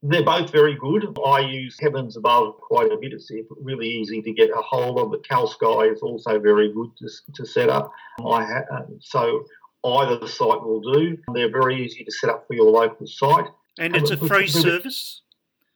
They're 0.06 0.24
both 0.24 0.52
very 0.52 0.76
good. 0.76 1.18
I 1.26 1.40
use 1.40 1.78
Heavens 1.80 2.18
Above 2.18 2.58
quite 2.58 2.92
a 2.92 2.98
bit. 2.98 3.14
It's 3.14 3.32
really 3.62 3.88
easy 3.88 4.22
to 4.22 4.34
get 4.34 4.50
a 4.50 4.62
hold 4.62 5.00
of, 5.00 5.12
but 5.12 5.24
CalSky 5.24 5.94
is 5.94 6.02
also 6.02 6.40
very 6.40 6.74
good 6.74 6.90
to, 6.98 7.10
to 7.36 7.46
set 7.46 7.70
up. 7.70 7.92
I 8.20 8.44
ha- 8.44 8.66
uh, 8.70 8.86
so 9.00 9.46
either 9.86 10.28
site 10.28 10.62
will 10.62 10.82
do. 10.82 11.18
They're 11.34 11.52
very 11.52 11.84
easy 11.84 12.04
to 12.04 12.12
set 12.12 12.30
up 12.30 12.46
for 12.48 12.54
your 12.54 12.70
local 12.70 13.08
site. 13.08 13.46
And 13.80 13.96
it's 13.96 14.12
a 14.12 14.18
free 14.18 14.48
service? 14.48 15.22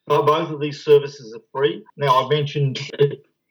Both 0.06 0.52
of 0.52 0.60
these 0.60 0.84
services 0.84 1.34
are 1.34 1.42
free. 1.52 1.84
Now, 1.96 2.26
I 2.26 2.30
mentioned 2.30 2.80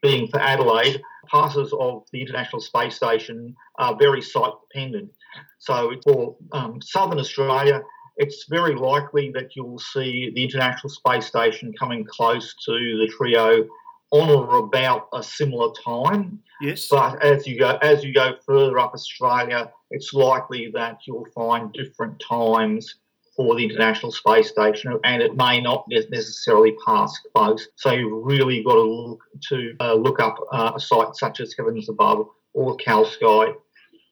being 0.01 0.27
for 0.27 0.39
Adelaide, 0.39 1.01
passes 1.27 1.73
of 1.79 2.03
the 2.11 2.21
International 2.21 2.61
Space 2.61 2.95
Station 2.95 3.55
are 3.79 3.95
very 3.95 4.21
site 4.21 4.53
dependent. 4.71 5.11
So 5.59 5.93
for 6.03 6.37
um, 6.51 6.81
Southern 6.81 7.19
Australia, 7.19 7.81
it's 8.17 8.45
very 8.49 8.75
likely 8.75 9.31
that 9.31 9.55
you'll 9.55 9.79
see 9.79 10.31
the 10.33 10.43
International 10.43 10.89
Space 10.89 11.25
Station 11.25 11.73
coming 11.79 12.03
close 12.05 12.55
to 12.65 12.71
the 12.71 13.11
TRIO 13.15 13.67
on 14.11 14.29
or 14.29 14.57
about 14.59 15.09
a 15.13 15.21
similar 15.21 15.71
time. 15.83 16.39
Yes. 16.61 16.87
But 16.89 17.23
as 17.23 17.45
you 17.45 17.59
go 17.59 17.77
as 17.81 18.03
you 18.03 18.13
go 18.13 18.35
further 18.45 18.79
up 18.79 18.93
Australia, 18.93 19.71
it's 19.91 20.13
likely 20.13 20.71
that 20.73 20.99
you'll 21.05 21.27
find 21.35 21.71
different 21.73 22.21
times 22.27 22.95
for 23.35 23.55
the 23.55 23.63
International 23.63 24.11
Space 24.11 24.49
Station, 24.49 24.99
and 25.03 25.21
it 25.21 25.35
may 25.35 25.61
not 25.61 25.85
necessarily 25.87 26.75
pass 26.85 27.19
close. 27.35 27.67
So 27.75 27.91
you've 27.91 28.25
really 28.25 28.63
got 28.63 28.73
to 28.73 28.81
look 28.81 29.23
to 29.49 29.75
uh, 29.79 29.93
look 29.93 30.19
up 30.19 30.37
uh, 30.51 30.71
a 30.75 30.79
site 30.79 31.15
such 31.15 31.39
as 31.39 31.53
Heavens 31.55 31.87
Above 31.87 32.27
or 32.53 32.75
CalSky 32.77 33.53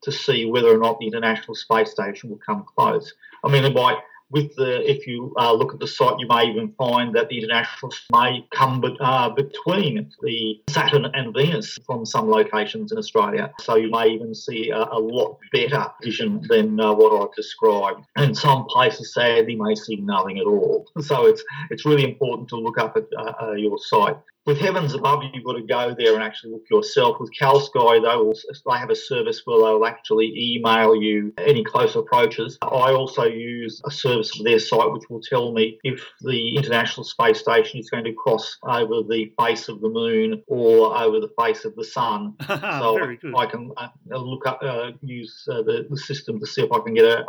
to 0.06 0.12
see 0.12 0.46
whether 0.46 0.70
or 0.74 0.78
not 0.78 1.00
the 1.00 1.08
International 1.08 1.56
Space 1.56 1.92
Station 1.92 2.30
will 2.30 2.40
come 2.46 2.66
close. 2.76 3.14
I 3.44 3.50
mean, 3.50 3.66
it 3.66 3.74
might 3.74 3.98
with 4.32 4.56
the 4.56 4.90
if 4.90 5.06
you 5.08 5.34
uh, 5.38 5.54
look 5.54 5.74
at 5.74 5.80
the 5.80 5.88
site, 5.88 6.20
you 6.20 6.28
may 6.28 6.46
even 6.46 6.74
find 6.78 7.16
that 7.16 7.30
the 7.30 7.38
international 7.38 7.92
may 8.12 8.46
come 8.52 8.84
uh, 9.00 9.30
between 9.30 10.12
the 10.24 10.62
Saturn 10.70 11.06
and 11.14 11.34
Venus 11.34 11.78
from 11.86 12.06
some 12.06 12.30
locations 12.30 12.92
in 12.92 12.98
Australia. 12.98 13.54
So 13.62 13.76
you 13.76 13.90
may 13.90 14.10
even 14.10 14.34
see 14.34 14.72
a, 14.72 14.84
a 14.92 15.00
lot 15.00 15.38
better 15.52 15.86
vision 16.04 16.42
than 16.50 16.80
uh, 16.80 16.94
what 16.94 17.12
I've 17.22 17.36
described. 17.36 18.06
And 18.16 18.36
some 18.36 18.66
places, 18.66 19.14
sadly, 19.14 19.56
may 19.56 19.76
see 19.76 19.98
nothing 19.98 20.40
at 20.40 20.46
all. 20.46 20.86
So 21.02 21.28
it's 21.28 21.44
it's 21.70 21.86
really 21.86 22.04
important 22.04 22.50
to 22.50 22.58
look 22.58 22.78
up 22.80 22.98
at 22.98 23.06
uh, 23.18 23.34
uh, 23.42 23.52
your 23.54 23.78
site 23.78 24.18
with 24.46 24.60
Heavens 24.60 24.94
Above, 24.94 25.24
you've 25.34 25.44
got 25.44 25.54
to 25.54 25.64
go 25.64 25.96
there 25.98 26.14
and 26.14 26.24
actually 26.24 26.52
look 26.52 26.70
yourself. 26.70 27.18
With 27.20 27.32
CalSky, 27.40 28.02
they 28.02 28.16
will 28.16 28.34
they 28.34 28.80
have 28.80 28.92
a 28.92 28.96
service 28.96 29.42
where 29.46 29.58
they'll 29.60 29.86
actually 29.86 30.32
email 30.38 30.96
you 30.96 31.34
any 31.38 31.64
close 31.64 31.96
approaches. 31.96 32.58
I 32.62 32.92
also 32.92 33.24
use 33.24 33.82
a 33.86 33.92
service 33.92 34.38
of 34.38 34.46
their 34.46 34.60
site 34.60 34.92
which 34.92 35.04
will 35.10 35.22
tell 35.22 35.52
me 35.52 35.80
if 35.84 36.02
the 36.22 36.58
International 36.58 37.04
Space 37.04 37.40
Station 37.40 37.80
is 37.80 37.90
going 37.90 38.04
to 38.04 38.14
cross 38.14 38.58
over 38.64 39.02
the 39.08 39.32
face 39.40 39.68
of 39.68 39.82
the 39.82 39.90
moon 39.90 40.44
or 40.48 40.96
over 40.96 41.20
the 41.20 41.32
face 41.40 41.66
of 41.66 41.76
the 41.76 41.84
sun. 41.84 42.36
so 42.48 43.00
I 43.36 43.46
can 43.48 43.72
uh, 43.78 43.88
look 44.12 44.46
up, 44.46 44.60
uh, 44.62 44.92
use 45.02 45.44
uh, 45.52 45.64
the, 45.64 45.88
the, 45.90 45.96
system 46.06 46.40
to 46.40 46.46
see 46.46 46.62
if 46.62 46.72
I 46.72 46.80
can 46.80 46.94
get 46.94 47.06
a, 47.06 47.26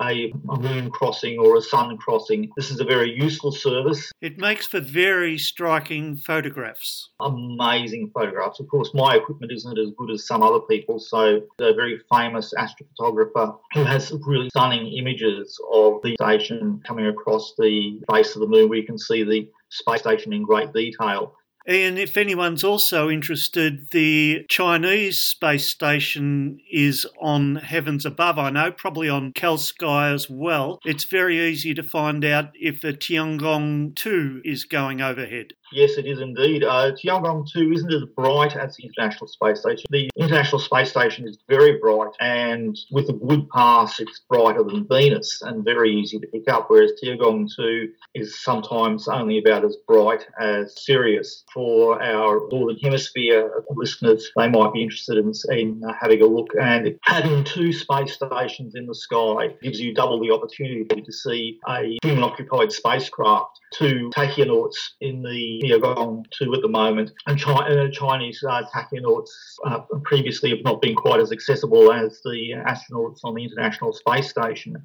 a, 0.00 0.30
a 0.50 0.58
moon 0.58 0.90
crossing 0.90 1.38
or 1.38 1.56
a 1.56 1.62
sun 1.62 1.96
crossing. 1.96 2.50
This 2.56 2.70
is 2.70 2.80
a 2.80 2.84
very 2.84 3.10
useful 3.10 3.52
service. 3.52 4.12
It 4.20 4.36
makes 4.36 4.66
for 4.66 4.80
very 4.80 5.38
striking 5.38 6.16
photographs 6.16 6.57
photographs. 6.58 7.10
Amazing 7.20 8.10
photographs. 8.12 8.60
Of 8.60 8.68
course, 8.68 8.90
my 8.94 9.16
equipment 9.16 9.52
isn't 9.52 9.78
as 9.78 9.90
good 9.96 10.10
as 10.10 10.26
some 10.26 10.42
other 10.42 10.60
people. 10.60 10.98
So, 10.98 11.42
a 11.60 11.74
very 11.74 12.00
famous 12.12 12.52
astrophotographer 12.58 13.58
who 13.74 13.84
has 13.84 14.12
really 14.26 14.48
stunning 14.50 14.92
images 14.98 15.58
of 15.72 16.00
the 16.02 16.14
station 16.14 16.80
coming 16.86 17.06
across 17.06 17.54
the 17.58 18.00
face 18.10 18.34
of 18.34 18.40
the 18.40 18.48
moon, 18.48 18.68
where 18.68 18.78
you 18.78 18.86
can 18.86 18.98
see 18.98 19.22
the 19.22 19.48
space 19.70 20.00
station 20.00 20.32
in 20.32 20.42
great 20.42 20.72
detail. 20.72 21.34
And 21.68 21.98
if 21.98 22.16
anyone's 22.16 22.64
also 22.64 23.10
interested, 23.10 23.90
the 23.90 24.46
Chinese 24.48 25.20
space 25.20 25.68
station 25.68 26.60
is 26.72 27.06
on 27.20 27.56
Heavens 27.56 28.06
Above, 28.06 28.38
I 28.38 28.48
know, 28.48 28.72
probably 28.72 29.10
on 29.10 29.34
CalSky 29.34 30.14
as 30.14 30.30
well. 30.30 30.78
It's 30.86 31.04
very 31.04 31.38
easy 31.38 31.74
to 31.74 31.82
find 31.82 32.24
out 32.24 32.52
if 32.54 32.80
the 32.80 32.94
Tiangong 32.94 33.94
2 33.94 34.40
is 34.46 34.64
going 34.64 35.02
overhead. 35.02 35.48
Yes, 35.72 35.98
it 35.98 36.06
is 36.06 36.20
indeed. 36.20 36.64
Uh, 36.64 36.92
Tiangong 36.92 37.46
2 37.50 37.72
isn't 37.72 37.92
as 37.92 38.04
bright 38.16 38.56
as 38.56 38.76
the 38.76 38.84
International 38.84 39.26
Space 39.26 39.60
Station. 39.60 39.84
The 39.90 40.08
International 40.16 40.58
Space 40.58 40.90
Station 40.90 41.28
is 41.28 41.38
very 41.48 41.78
bright, 41.78 42.12
and 42.20 42.76
with 42.90 43.08
a 43.10 43.12
good 43.12 43.48
pass, 43.50 44.00
it's 44.00 44.20
brighter 44.28 44.62
than 44.62 44.86
Venus 44.88 45.42
and 45.42 45.64
very 45.64 45.90
easy 45.90 46.18
to 46.18 46.26
pick 46.28 46.48
up, 46.48 46.66
whereas 46.68 46.92
Tiangong 47.02 47.48
2 47.54 47.88
is 48.14 48.42
sometimes 48.42 49.08
only 49.08 49.38
about 49.38 49.64
as 49.64 49.76
bright 49.86 50.26
as 50.40 50.74
Sirius. 50.84 51.44
For 51.52 52.02
our 52.02 52.48
Northern 52.50 52.78
Hemisphere 52.78 53.64
listeners, 53.70 54.30
they 54.36 54.48
might 54.48 54.72
be 54.72 54.82
interested 54.82 55.18
in, 55.18 55.32
in 55.50 55.82
having 56.00 56.22
a 56.22 56.26
look. 56.26 56.48
And 56.60 56.98
having 57.02 57.44
two 57.44 57.72
space 57.72 58.14
stations 58.14 58.74
in 58.74 58.86
the 58.86 58.94
sky 58.94 59.54
gives 59.62 59.80
you 59.80 59.94
double 59.94 60.20
the 60.20 60.30
opportunity 60.30 61.02
to 61.02 61.12
see 61.12 61.58
a 61.68 61.98
human 62.02 62.24
occupied 62.24 62.72
spacecraft, 62.72 63.60
two 63.74 64.10
taikonauts 64.14 64.76
in 65.00 65.22
the 65.22 65.57
Tiangong 65.62 66.24
2 66.30 66.54
at 66.54 66.62
the 66.62 66.68
moment, 66.68 67.12
and 67.26 67.42
uh, 67.44 67.88
Chinese 67.90 68.42
uh, 68.48 68.62
taikonauts 68.74 69.30
uh, 69.64 69.80
previously 70.04 70.50
have 70.50 70.64
not 70.64 70.80
been 70.80 70.94
quite 70.94 71.20
as 71.20 71.32
accessible 71.32 71.92
as 71.92 72.20
the 72.24 72.52
astronauts 72.66 73.20
on 73.24 73.34
the 73.34 73.44
International 73.44 73.92
Space 73.92 74.30
Station. 74.30 74.76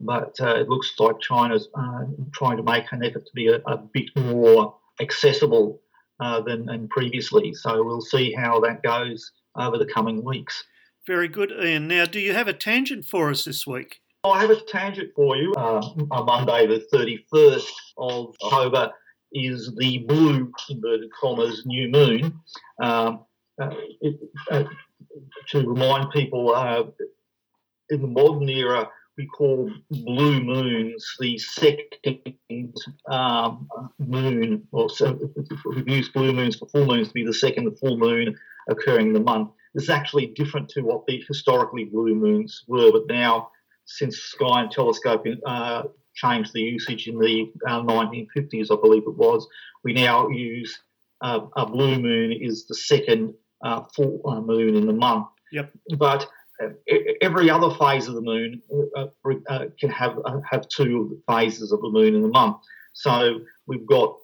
But 0.00 0.36
uh, 0.40 0.56
it 0.56 0.68
looks 0.68 0.92
like 0.98 1.20
China's 1.20 1.68
uh, 1.74 2.04
trying 2.34 2.58
to 2.58 2.62
make 2.62 2.84
an 2.92 3.02
effort 3.02 3.24
to 3.24 3.32
be 3.34 3.48
a, 3.48 3.60
a 3.66 3.78
bit 3.78 4.10
more 4.16 4.76
accessible 5.00 5.80
uh, 6.20 6.40
than, 6.42 6.66
than 6.66 6.88
previously. 6.88 7.54
So 7.54 7.82
we'll 7.82 8.00
see 8.00 8.32
how 8.32 8.60
that 8.60 8.82
goes 8.82 9.32
over 9.56 9.78
the 9.78 9.86
coming 9.86 10.24
weeks. 10.24 10.64
Very 11.06 11.28
good, 11.28 11.52
Ian. 11.52 11.88
Now, 11.88 12.04
do 12.04 12.18
you 12.18 12.32
have 12.32 12.48
a 12.48 12.52
tangent 12.52 13.04
for 13.04 13.30
us 13.30 13.44
this 13.44 13.66
week? 13.66 14.00
I 14.24 14.40
have 14.40 14.50
a 14.50 14.60
tangent 14.60 15.12
for 15.14 15.36
you. 15.36 15.54
Uh, 15.54 15.80
on 16.10 16.26
Monday, 16.26 16.66
the 16.66 16.84
31st 16.92 17.70
of 17.96 18.34
October, 18.42 18.90
is 19.36 19.74
the 19.76 19.98
blue, 19.98 20.52
inverted 20.70 21.10
commas, 21.12 21.64
new 21.66 21.88
moon. 21.88 22.40
Um, 22.82 23.24
uh, 23.60 23.70
it, 24.00 24.16
uh, 24.50 24.64
to 25.48 25.68
remind 25.68 26.10
people, 26.10 26.54
uh, 26.54 26.84
in 27.90 28.00
the 28.02 28.08
modern 28.08 28.48
era, 28.48 28.88
we 29.16 29.26
call 29.26 29.70
blue 29.90 30.40
moons 30.42 31.16
the 31.18 31.38
second 31.38 32.74
um, 33.10 33.68
moon, 33.98 34.66
or 34.72 34.90
so 34.90 35.18
we 35.64 35.94
use 35.94 36.08
blue 36.10 36.32
moons 36.32 36.56
for 36.56 36.68
full 36.68 36.86
moons 36.86 37.08
to 37.08 37.14
be 37.14 37.24
the 37.24 37.32
second 37.32 37.78
full 37.78 37.96
moon 37.96 38.36
occurring 38.68 39.08
in 39.08 39.12
the 39.12 39.20
month. 39.20 39.50
This 39.74 39.84
is 39.84 39.90
actually 39.90 40.26
different 40.28 40.68
to 40.70 40.82
what 40.82 41.06
the 41.06 41.22
historically 41.26 41.84
blue 41.84 42.14
moons 42.14 42.64
were, 42.66 42.92
but 42.92 43.06
now, 43.08 43.50
since 43.86 44.18
sky 44.18 44.62
and 44.62 44.70
telescope 44.70 45.24
uh, 45.46 45.84
changed 46.16 46.52
the 46.52 46.62
usage 46.62 47.06
in 47.06 47.18
the 47.18 47.52
uh, 47.68 47.82
1950s, 47.82 48.70
I 48.70 48.80
believe 48.80 49.04
it 49.06 49.16
was. 49.16 49.46
We 49.84 49.92
now 49.92 50.28
use 50.28 50.76
uh, 51.20 51.40
a 51.56 51.66
blue 51.66 51.98
moon 51.98 52.32
is 52.32 52.66
the 52.66 52.74
second 52.74 53.34
uh, 53.64 53.82
full 53.94 54.20
uh, 54.26 54.40
moon 54.40 54.76
in 54.76 54.86
the 54.86 54.92
month. 54.92 55.28
Yep. 55.52 55.70
But 55.96 56.26
uh, 56.62 56.68
every 57.20 57.50
other 57.50 57.70
phase 57.76 58.08
of 58.08 58.14
the 58.14 58.20
moon 58.22 58.62
uh, 58.96 59.66
can 59.78 59.90
have 59.90 60.18
have 60.50 60.68
two 60.68 61.22
phases 61.28 61.72
of 61.72 61.80
the 61.80 61.90
moon 61.90 62.14
in 62.14 62.22
the 62.22 62.28
month. 62.28 62.56
So 62.94 63.40
we've 63.66 63.86
got 63.86 64.16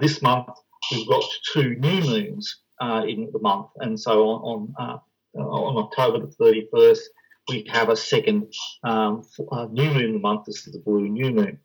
this 0.00 0.22
month 0.22 0.48
we've 0.90 1.08
got 1.08 1.24
two 1.52 1.74
new 1.76 2.00
moons 2.02 2.58
in 2.80 3.30
the 3.32 3.38
month, 3.40 3.68
and 3.78 3.98
so 3.98 4.28
on 4.28 4.74
on, 4.78 5.00
on 5.34 5.84
October 5.84 6.26
the 6.26 6.66
31st 6.72 7.00
we 7.48 7.66
have 7.70 7.88
a 7.88 7.96
second 7.96 8.52
um, 8.84 9.22
uh, 9.50 9.66
new 9.70 9.90
moon 9.90 10.04
in 10.04 10.12
the 10.14 10.18
month. 10.18 10.44
This 10.46 10.66
is 10.66 10.72
the 10.72 10.78
blue 10.78 11.08
new 11.08 11.30
moon. 11.32 11.58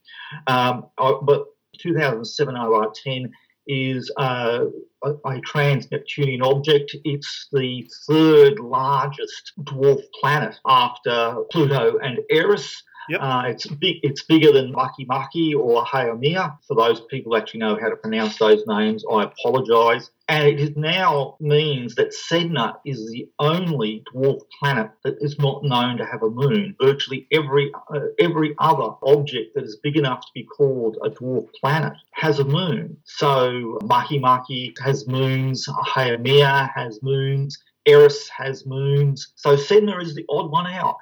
Um, 0.47 0.87
but 0.97 1.45
2007 1.79 2.55
10 3.03 3.31
is 3.67 4.11
uh, 4.17 4.65
a, 5.03 5.11
a 5.11 5.41
trans 5.41 5.91
Neptunian 5.91 6.41
object. 6.41 6.95
It's 7.03 7.47
the 7.51 7.87
third 8.07 8.59
largest 8.59 9.53
dwarf 9.61 10.01
planet 10.19 10.55
after 10.65 11.43
Pluto 11.51 11.97
and 11.99 12.19
Eris. 12.29 12.83
Yep. 13.09 13.19
Uh, 13.21 13.43
it's 13.47 13.67
big. 13.67 13.97
It's 14.03 14.23
bigger 14.23 14.51
than 14.51 14.73
Makemake 14.73 15.55
or 15.57 15.85
Haumea. 15.85 16.57
For 16.67 16.75
those 16.75 17.01
people 17.01 17.35
actually 17.35 17.61
know 17.61 17.77
how 17.79 17.89
to 17.89 17.95
pronounce 17.95 18.37
those 18.37 18.63
names, 18.67 19.03
I 19.11 19.23
apologise. 19.23 20.09
And 20.29 20.59
it 20.59 20.75
now 20.75 21.37
means 21.39 21.95
that 21.95 22.13
Sedna 22.13 22.75
is 22.85 23.09
the 23.11 23.29
only 23.39 24.03
dwarf 24.13 24.41
planet 24.59 24.91
that 25.03 25.15
is 25.21 25.39
not 25.39 25.63
known 25.63 25.97
to 25.97 26.05
have 26.05 26.21
a 26.21 26.29
moon. 26.29 26.75
Virtually 26.81 27.27
every 27.31 27.71
uh, 27.93 27.99
every 28.19 28.53
other 28.59 28.89
object 29.03 29.55
that 29.55 29.63
is 29.63 29.77
big 29.77 29.95
enough 29.95 30.21
to 30.21 30.31
be 30.33 30.43
called 30.43 30.97
a 31.03 31.09
dwarf 31.09 31.47
planet 31.61 31.93
has 32.11 32.39
a 32.39 32.43
moon. 32.43 32.97
So 33.05 33.79
Makemake 33.83 34.77
has 34.83 35.07
moons. 35.07 35.65
Haumea 35.67 36.69
has 36.75 37.01
moons. 37.01 37.57
Eris 37.85 38.27
has 38.29 38.65
moons. 38.65 39.31
So 39.35 39.55
Sedna 39.55 40.01
is 40.03 40.13
the 40.13 40.25
odd 40.29 40.51
one 40.51 40.67
out. 40.67 40.97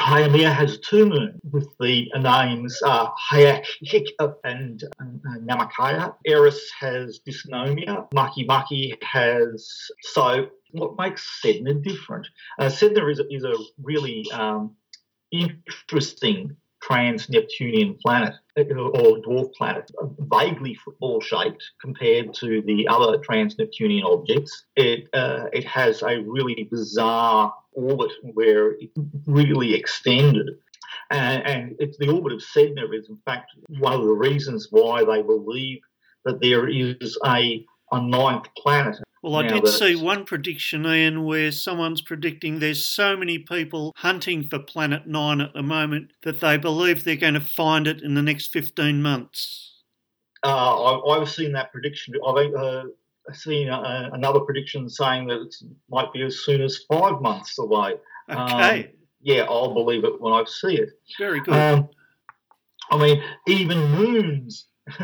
Haumea 0.00 0.52
has 0.52 0.78
two 0.80 1.06
moons 1.06 1.40
with 1.50 1.68
the 1.80 2.10
names 2.16 2.78
uh, 2.84 3.08
Hi'iaka 3.30 4.34
and 4.44 4.82
uh, 5.00 5.38
Namakaya. 5.38 6.14
Eris 6.26 6.70
has 6.78 7.20
Dysnomia. 7.26 8.08
Makemake 8.12 9.02
has. 9.02 9.68
So, 10.02 10.48
what 10.72 10.96
makes 10.98 11.40
Sedna 11.42 11.82
different? 11.82 12.26
Uh, 12.58 12.66
Sedna 12.66 13.10
is, 13.10 13.20
is 13.30 13.44
a 13.44 13.54
really 13.82 14.26
um, 14.32 14.76
interesting 15.32 16.56
trans 16.86 17.28
Neptunian 17.28 17.96
planet 18.02 18.34
or 18.56 19.20
dwarf 19.20 19.52
planet, 19.54 19.90
vaguely 20.18 20.74
football 20.74 21.20
shaped 21.20 21.64
compared 21.80 22.32
to 22.34 22.62
the 22.62 22.86
other 22.88 23.18
trans 23.18 23.58
Neptunian 23.58 24.04
objects. 24.04 24.64
It, 24.76 25.08
uh, 25.12 25.46
it 25.52 25.64
has 25.64 26.02
a 26.02 26.20
really 26.20 26.68
bizarre 26.70 27.52
orbit 27.72 28.12
where 28.22 28.72
it 28.72 28.90
really 29.26 29.74
extended. 29.74 30.48
And, 31.10 31.46
and 31.46 31.76
it's 31.78 31.98
the 31.98 32.08
orbit 32.08 32.32
of 32.32 32.40
Sedna 32.40 32.92
is, 32.94 33.08
in 33.08 33.18
fact, 33.24 33.50
one 33.78 33.92
of 33.92 34.02
the 34.02 34.12
reasons 34.12 34.68
why 34.70 35.04
they 35.04 35.22
believe 35.22 35.80
that 36.24 36.40
there 36.40 36.68
is 36.68 37.18
a, 37.24 37.64
a 37.92 38.00
ninth 38.00 38.46
planet. 38.56 38.96
Well, 39.26 39.42
I 39.42 39.48
did 39.48 39.66
see 39.66 39.96
one 39.96 40.24
prediction, 40.24 40.86
Ian, 40.86 41.24
where 41.24 41.50
someone's 41.50 42.00
predicting 42.00 42.60
there's 42.60 42.86
so 42.86 43.16
many 43.16 43.40
people 43.40 43.92
hunting 43.96 44.44
for 44.44 44.60
Planet 44.60 45.08
9 45.08 45.40
at 45.40 45.52
the 45.52 45.64
moment 45.64 46.12
that 46.22 46.38
they 46.38 46.56
believe 46.56 47.02
they're 47.02 47.16
going 47.16 47.34
to 47.34 47.40
find 47.40 47.88
it 47.88 48.02
in 48.02 48.14
the 48.14 48.22
next 48.22 48.52
15 48.52 49.02
months. 49.02 49.82
Uh, 50.44 50.80
I, 50.80 51.18
I've 51.18 51.28
seen 51.28 51.50
that 51.54 51.72
prediction. 51.72 52.14
I've 52.24 52.54
uh, 52.54 52.84
seen 53.32 53.68
uh, 53.68 54.10
another 54.12 54.38
prediction 54.38 54.88
saying 54.88 55.26
that 55.26 55.40
it 55.40 55.56
might 55.90 56.12
be 56.12 56.22
as 56.22 56.44
soon 56.44 56.62
as 56.62 56.84
five 56.88 57.20
months 57.20 57.58
away. 57.58 57.94
Okay, 58.30 58.92
Yeah, 59.22 59.42
I'll 59.48 59.74
believe 59.74 60.04
it 60.04 60.20
when 60.20 60.34
I 60.34 60.44
see 60.46 60.76
it. 60.76 60.90
very 61.18 61.40
good. 61.40 61.52
Um, 61.52 61.88
I 62.92 62.96
mean, 62.96 63.24
even 63.48 63.90
moons, 63.90 64.68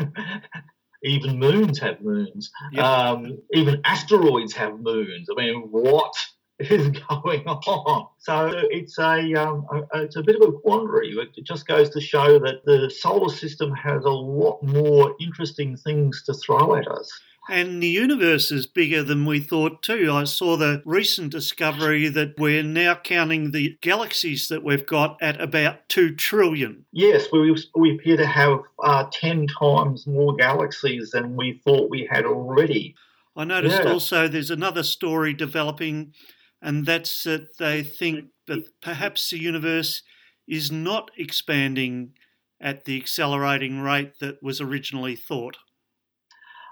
even 1.03 1.37
moons 1.37 1.79
have 1.79 2.01
moons. 2.01 2.51
Yep. 2.71 2.83
Um, 2.83 3.37
even 3.53 3.81
asteroids 3.83 4.53
have 4.53 4.79
moons. 4.79 5.27
I 5.29 5.41
mean, 5.41 5.67
what 5.69 6.13
is 6.59 6.89
going 6.89 7.45
on? 7.45 8.07
So 8.19 8.51
it's 8.53 8.97
a, 8.97 9.33
um, 9.33 9.65
a 9.71 10.01
it's 10.01 10.15
a 10.15 10.23
bit 10.23 10.35
of 10.35 10.47
a 10.47 10.51
quandary. 10.51 11.15
It 11.17 11.43
just 11.43 11.67
goes 11.67 11.89
to 11.91 12.01
show 12.01 12.39
that 12.39 12.63
the 12.65 12.89
solar 12.89 13.29
system 13.29 13.73
has 13.73 14.05
a 14.05 14.09
lot 14.09 14.63
more 14.63 15.15
interesting 15.19 15.75
things 15.75 16.23
to 16.25 16.33
throw 16.33 16.75
at 16.75 16.87
us. 16.87 17.11
And 17.49 17.83
the 17.83 17.87
universe 17.87 18.51
is 18.51 18.65
bigger 18.65 19.03
than 19.03 19.25
we 19.25 19.41
thought, 19.41 19.83
too. 19.83 20.09
I 20.11 20.23
saw 20.23 20.55
the 20.55 20.81
recent 20.85 21.31
discovery 21.31 22.07
that 22.07 22.39
we're 22.39 22.63
now 22.63 22.95
counting 22.95 23.51
the 23.51 23.77
galaxies 23.81 24.47
that 24.47 24.63
we've 24.63 24.85
got 24.85 25.17
at 25.21 25.41
about 25.41 25.89
2 25.89 26.15
trillion. 26.15 26.85
Yes, 26.93 27.27
we, 27.33 27.53
we 27.75 27.95
appear 27.95 28.15
to 28.15 28.25
have 28.25 28.59
uh, 28.81 29.05
10 29.11 29.47
times 29.47 30.07
more 30.07 30.35
galaxies 30.35 31.11
than 31.11 31.35
we 31.35 31.59
thought 31.65 31.89
we 31.89 32.07
had 32.09 32.25
already. 32.25 32.95
I 33.35 33.43
noticed 33.43 33.83
Yeah. 33.83 33.91
also 33.91 34.27
there's 34.27 34.51
another 34.51 34.83
story 34.83 35.33
developing, 35.33 36.13
and 36.61 36.85
that's 36.85 37.23
that 37.23 37.57
they 37.57 37.83
think 37.83 38.29
that 38.47 38.65
perhaps 38.81 39.29
the 39.29 39.39
universe 39.39 40.01
is 40.47 40.71
not 40.71 41.11
expanding 41.17 42.13
at 42.61 42.85
the 42.85 42.95
accelerating 42.97 43.81
rate 43.81 44.19
that 44.19 44.41
was 44.41 44.61
originally 44.61 45.15
thought. 45.15 45.57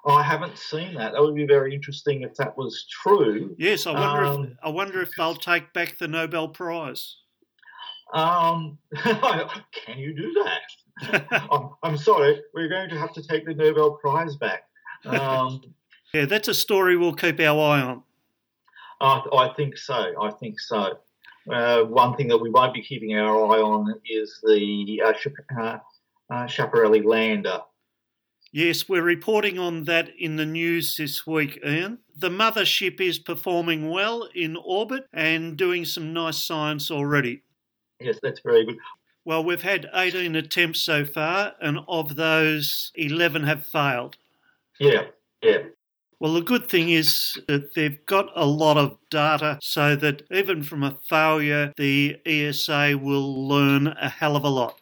I 0.06 0.24
haven't 0.24 0.58
seen 0.58 0.96
that. 0.96 1.14
That 1.14 1.22
would 1.22 1.36
be 1.36 1.46
very 1.46 1.76
interesting 1.76 2.24
if 2.24 2.34
that 2.36 2.58
was 2.58 2.86
true. 2.90 3.56
Yes, 3.58 3.86
I 3.86 3.92
wonder 3.92 4.24
if 4.24 4.30
Um, 4.30 4.58
I 4.64 4.70
wonder 4.70 5.02
if 5.02 5.12
they'll 5.16 5.36
take 5.36 5.72
back 5.74 5.98
the 5.98 6.08
Nobel 6.08 6.48
Prize. 6.48 7.18
Um, 8.14 8.78
can 8.96 9.98
you 9.98 10.14
do 10.14 10.34
that? 10.44 11.28
I'm, 11.52 11.70
I'm 11.84 11.98
sorry, 11.98 12.42
we're 12.54 12.68
going 12.68 12.90
to 12.90 12.98
have 12.98 13.14
to 13.14 13.24
take 13.24 13.46
the 13.46 13.54
Nobel 13.54 13.92
Prize 13.92 14.36
back. 14.36 14.64
Um, 15.06 15.62
yeah, 16.14 16.26
that's 16.26 16.48
a 16.48 16.54
story 16.54 16.98
we'll 16.98 17.14
keep 17.14 17.40
our 17.40 17.60
eye 17.60 17.82
on. 17.82 18.04
I, 19.00 19.24
I 19.34 19.54
think 19.56 19.78
so. 19.78 20.14
I 20.22 20.32
think 20.32 20.60
so. 20.60 21.00
Uh, 21.52 21.84
one 21.84 22.16
thing 22.16 22.28
that 22.28 22.38
we 22.38 22.50
won't 22.50 22.74
be 22.74 22.82
keeping 22.82 23.16
our 23.16 23.36
eye 23.56 23.62
on 23.62 23.96
is 24.06 24.40
the 24.44 25.02
uh, 25.04 25.14
Chap- 25.14 25.34
uh, 25.60 25.78
uh, 26.30 26.46
Schiaparelli 26.46 27.04
lander. 27.04 27.62
Yes, 28.54 28.90
we're 28.90 29.02
reporting 29.02 29.58
on 29.58 29.86
that 29.86 30.10
in 30.20 30.36
the 30.36 30.46
news 30.46 30.98
this 30.98 31.26
week, 31.26 31.60
Ian. 31.66 32.00
The 32.14 32.30
mothership 32.30 33.00
is 33.00 33.18
performing 33.18 33.90
well 33.90 34.28
in 34.36 34.58
orbit 34.58 35.06
and 35.14 35.56
doing 35.56 35.86
some 35.86 36.12
nice 36.12 36.44
science 36.44 36.92
already. 36.92 37.44
Yes, 38.02 38.20
that's 38.22 38.42
very 38.42 38.66
good. 38.66 38.78
Well, 39.24 39.44
we've 39.46 39.62
had 39.62 39.90
18 39.94 40.36
attempts 40.36 40.82
so 40.82 41.06
far, 41.06 41.54
and 41.62 41.80
of 41.88 42.18
those, 42.18 42.92
11 42.96 43.44
have 43.44 43.66
failed. 43.66 44.18
Yeah, 44.80 45.04
yeah. 45.42 45.60
Well, 46.20 46.34
the 46.34 46.42
good 46.42 46.68
thing 46.68 46.90
is 46.90 47.40
that 47.48 47.74
they've 47.74 48.06
got 48.06 48.30
a 48.36 48.46
lot 48.46 48.78
of 48.78 48.98
data 49.10 49.60
so 49.62 49.96
that 49.96 50.24
even 50.30 50.62
from 50.62 50.84
a 50.84 50.98
failure, 51.08 51.72
the 51.78 52.18
ESA 52.26 53.00
will 53.02 53.48
learn 53.48 53.88
a 53.88 54.10
hell 54.10 54.36
of 54.36 54.44
a 54.44 54.50
lot. 54.50 54.81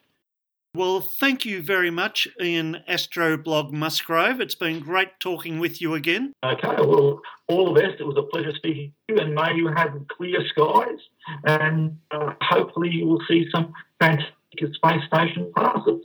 Well, 0.75 1.01
thank 1.01 1.45
you 1.45 1.63
very 1.63 1.89
much, 1.89 2.27
Ian 2.39 2.77
Astroblog 2.87 3.71
Musgrave. 3.71 4.39
It's 4.39 4.55
been 4.55 4.79
great 4.79 5.19
talking 5.19 5.57
with 5.57 5.81
you 5.81 5.95
again. 5.95 6.33
Okay, 6.45 6.75
well, 6.79 7.21
all 7.47 7.73
the 7.73 7.81
best. 7.81 7.99
It 7.99 8.05
was 8.05 8.17
a 8.17 8.23
pleasure 8.23 8.53
speaking 8.55 8.93
to 9.07 9.15
you, 9.15 9.21
and 9.21 9.33
may 9.33 9.55
you 9.55 9.67
have 9.67 9.93
clear 10.09 10.45
skies, 10.49 10.99
and 11.45 11.97
uh, 12.11 12.33
hopefully 12.41 12.89
you 12.91 13.07
will 13.07 13.21
see 13.27 13.47
some 13.51 13.73
fantastic 13.99 14.33
space 14.73 15.01
station 15.07 15.51
passes. 15.55 16.01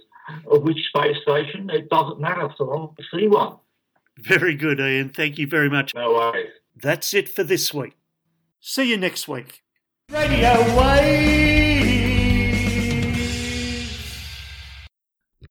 Of 0.51 0.63
which 0.63 0.79
space 0.89 1.19
station, 1.21 1.69
it 1.69 1.91
doesn't 1.91 2.19
matter 2.19 2.49
so 2.57 2.65
long 2.65 2.95
as 2.99 3.05
you 3.13 3.21
see 3.21 3.29
one. 3.29 3.57
Very 4.17 4.55
good, 4.55 4.81
Ian. 4.81 5.11
Thank 5.11 5.37
you 5.37 5.47
very 5.47 5.69
much. 5.69 5.95
No 5.95 6.15
worries. 6.15 6.49
That's 6.75 7.13
it 7.13 7.29
for 7.29 7.45
this 7.45 7.75
week. 7.75 7.95
See 8.61 8.89
you 8.89 8.97
next 8.97 9.29
week. 9.29 9.63
Radio 10.11 10.55
Wave. 10.79 11.94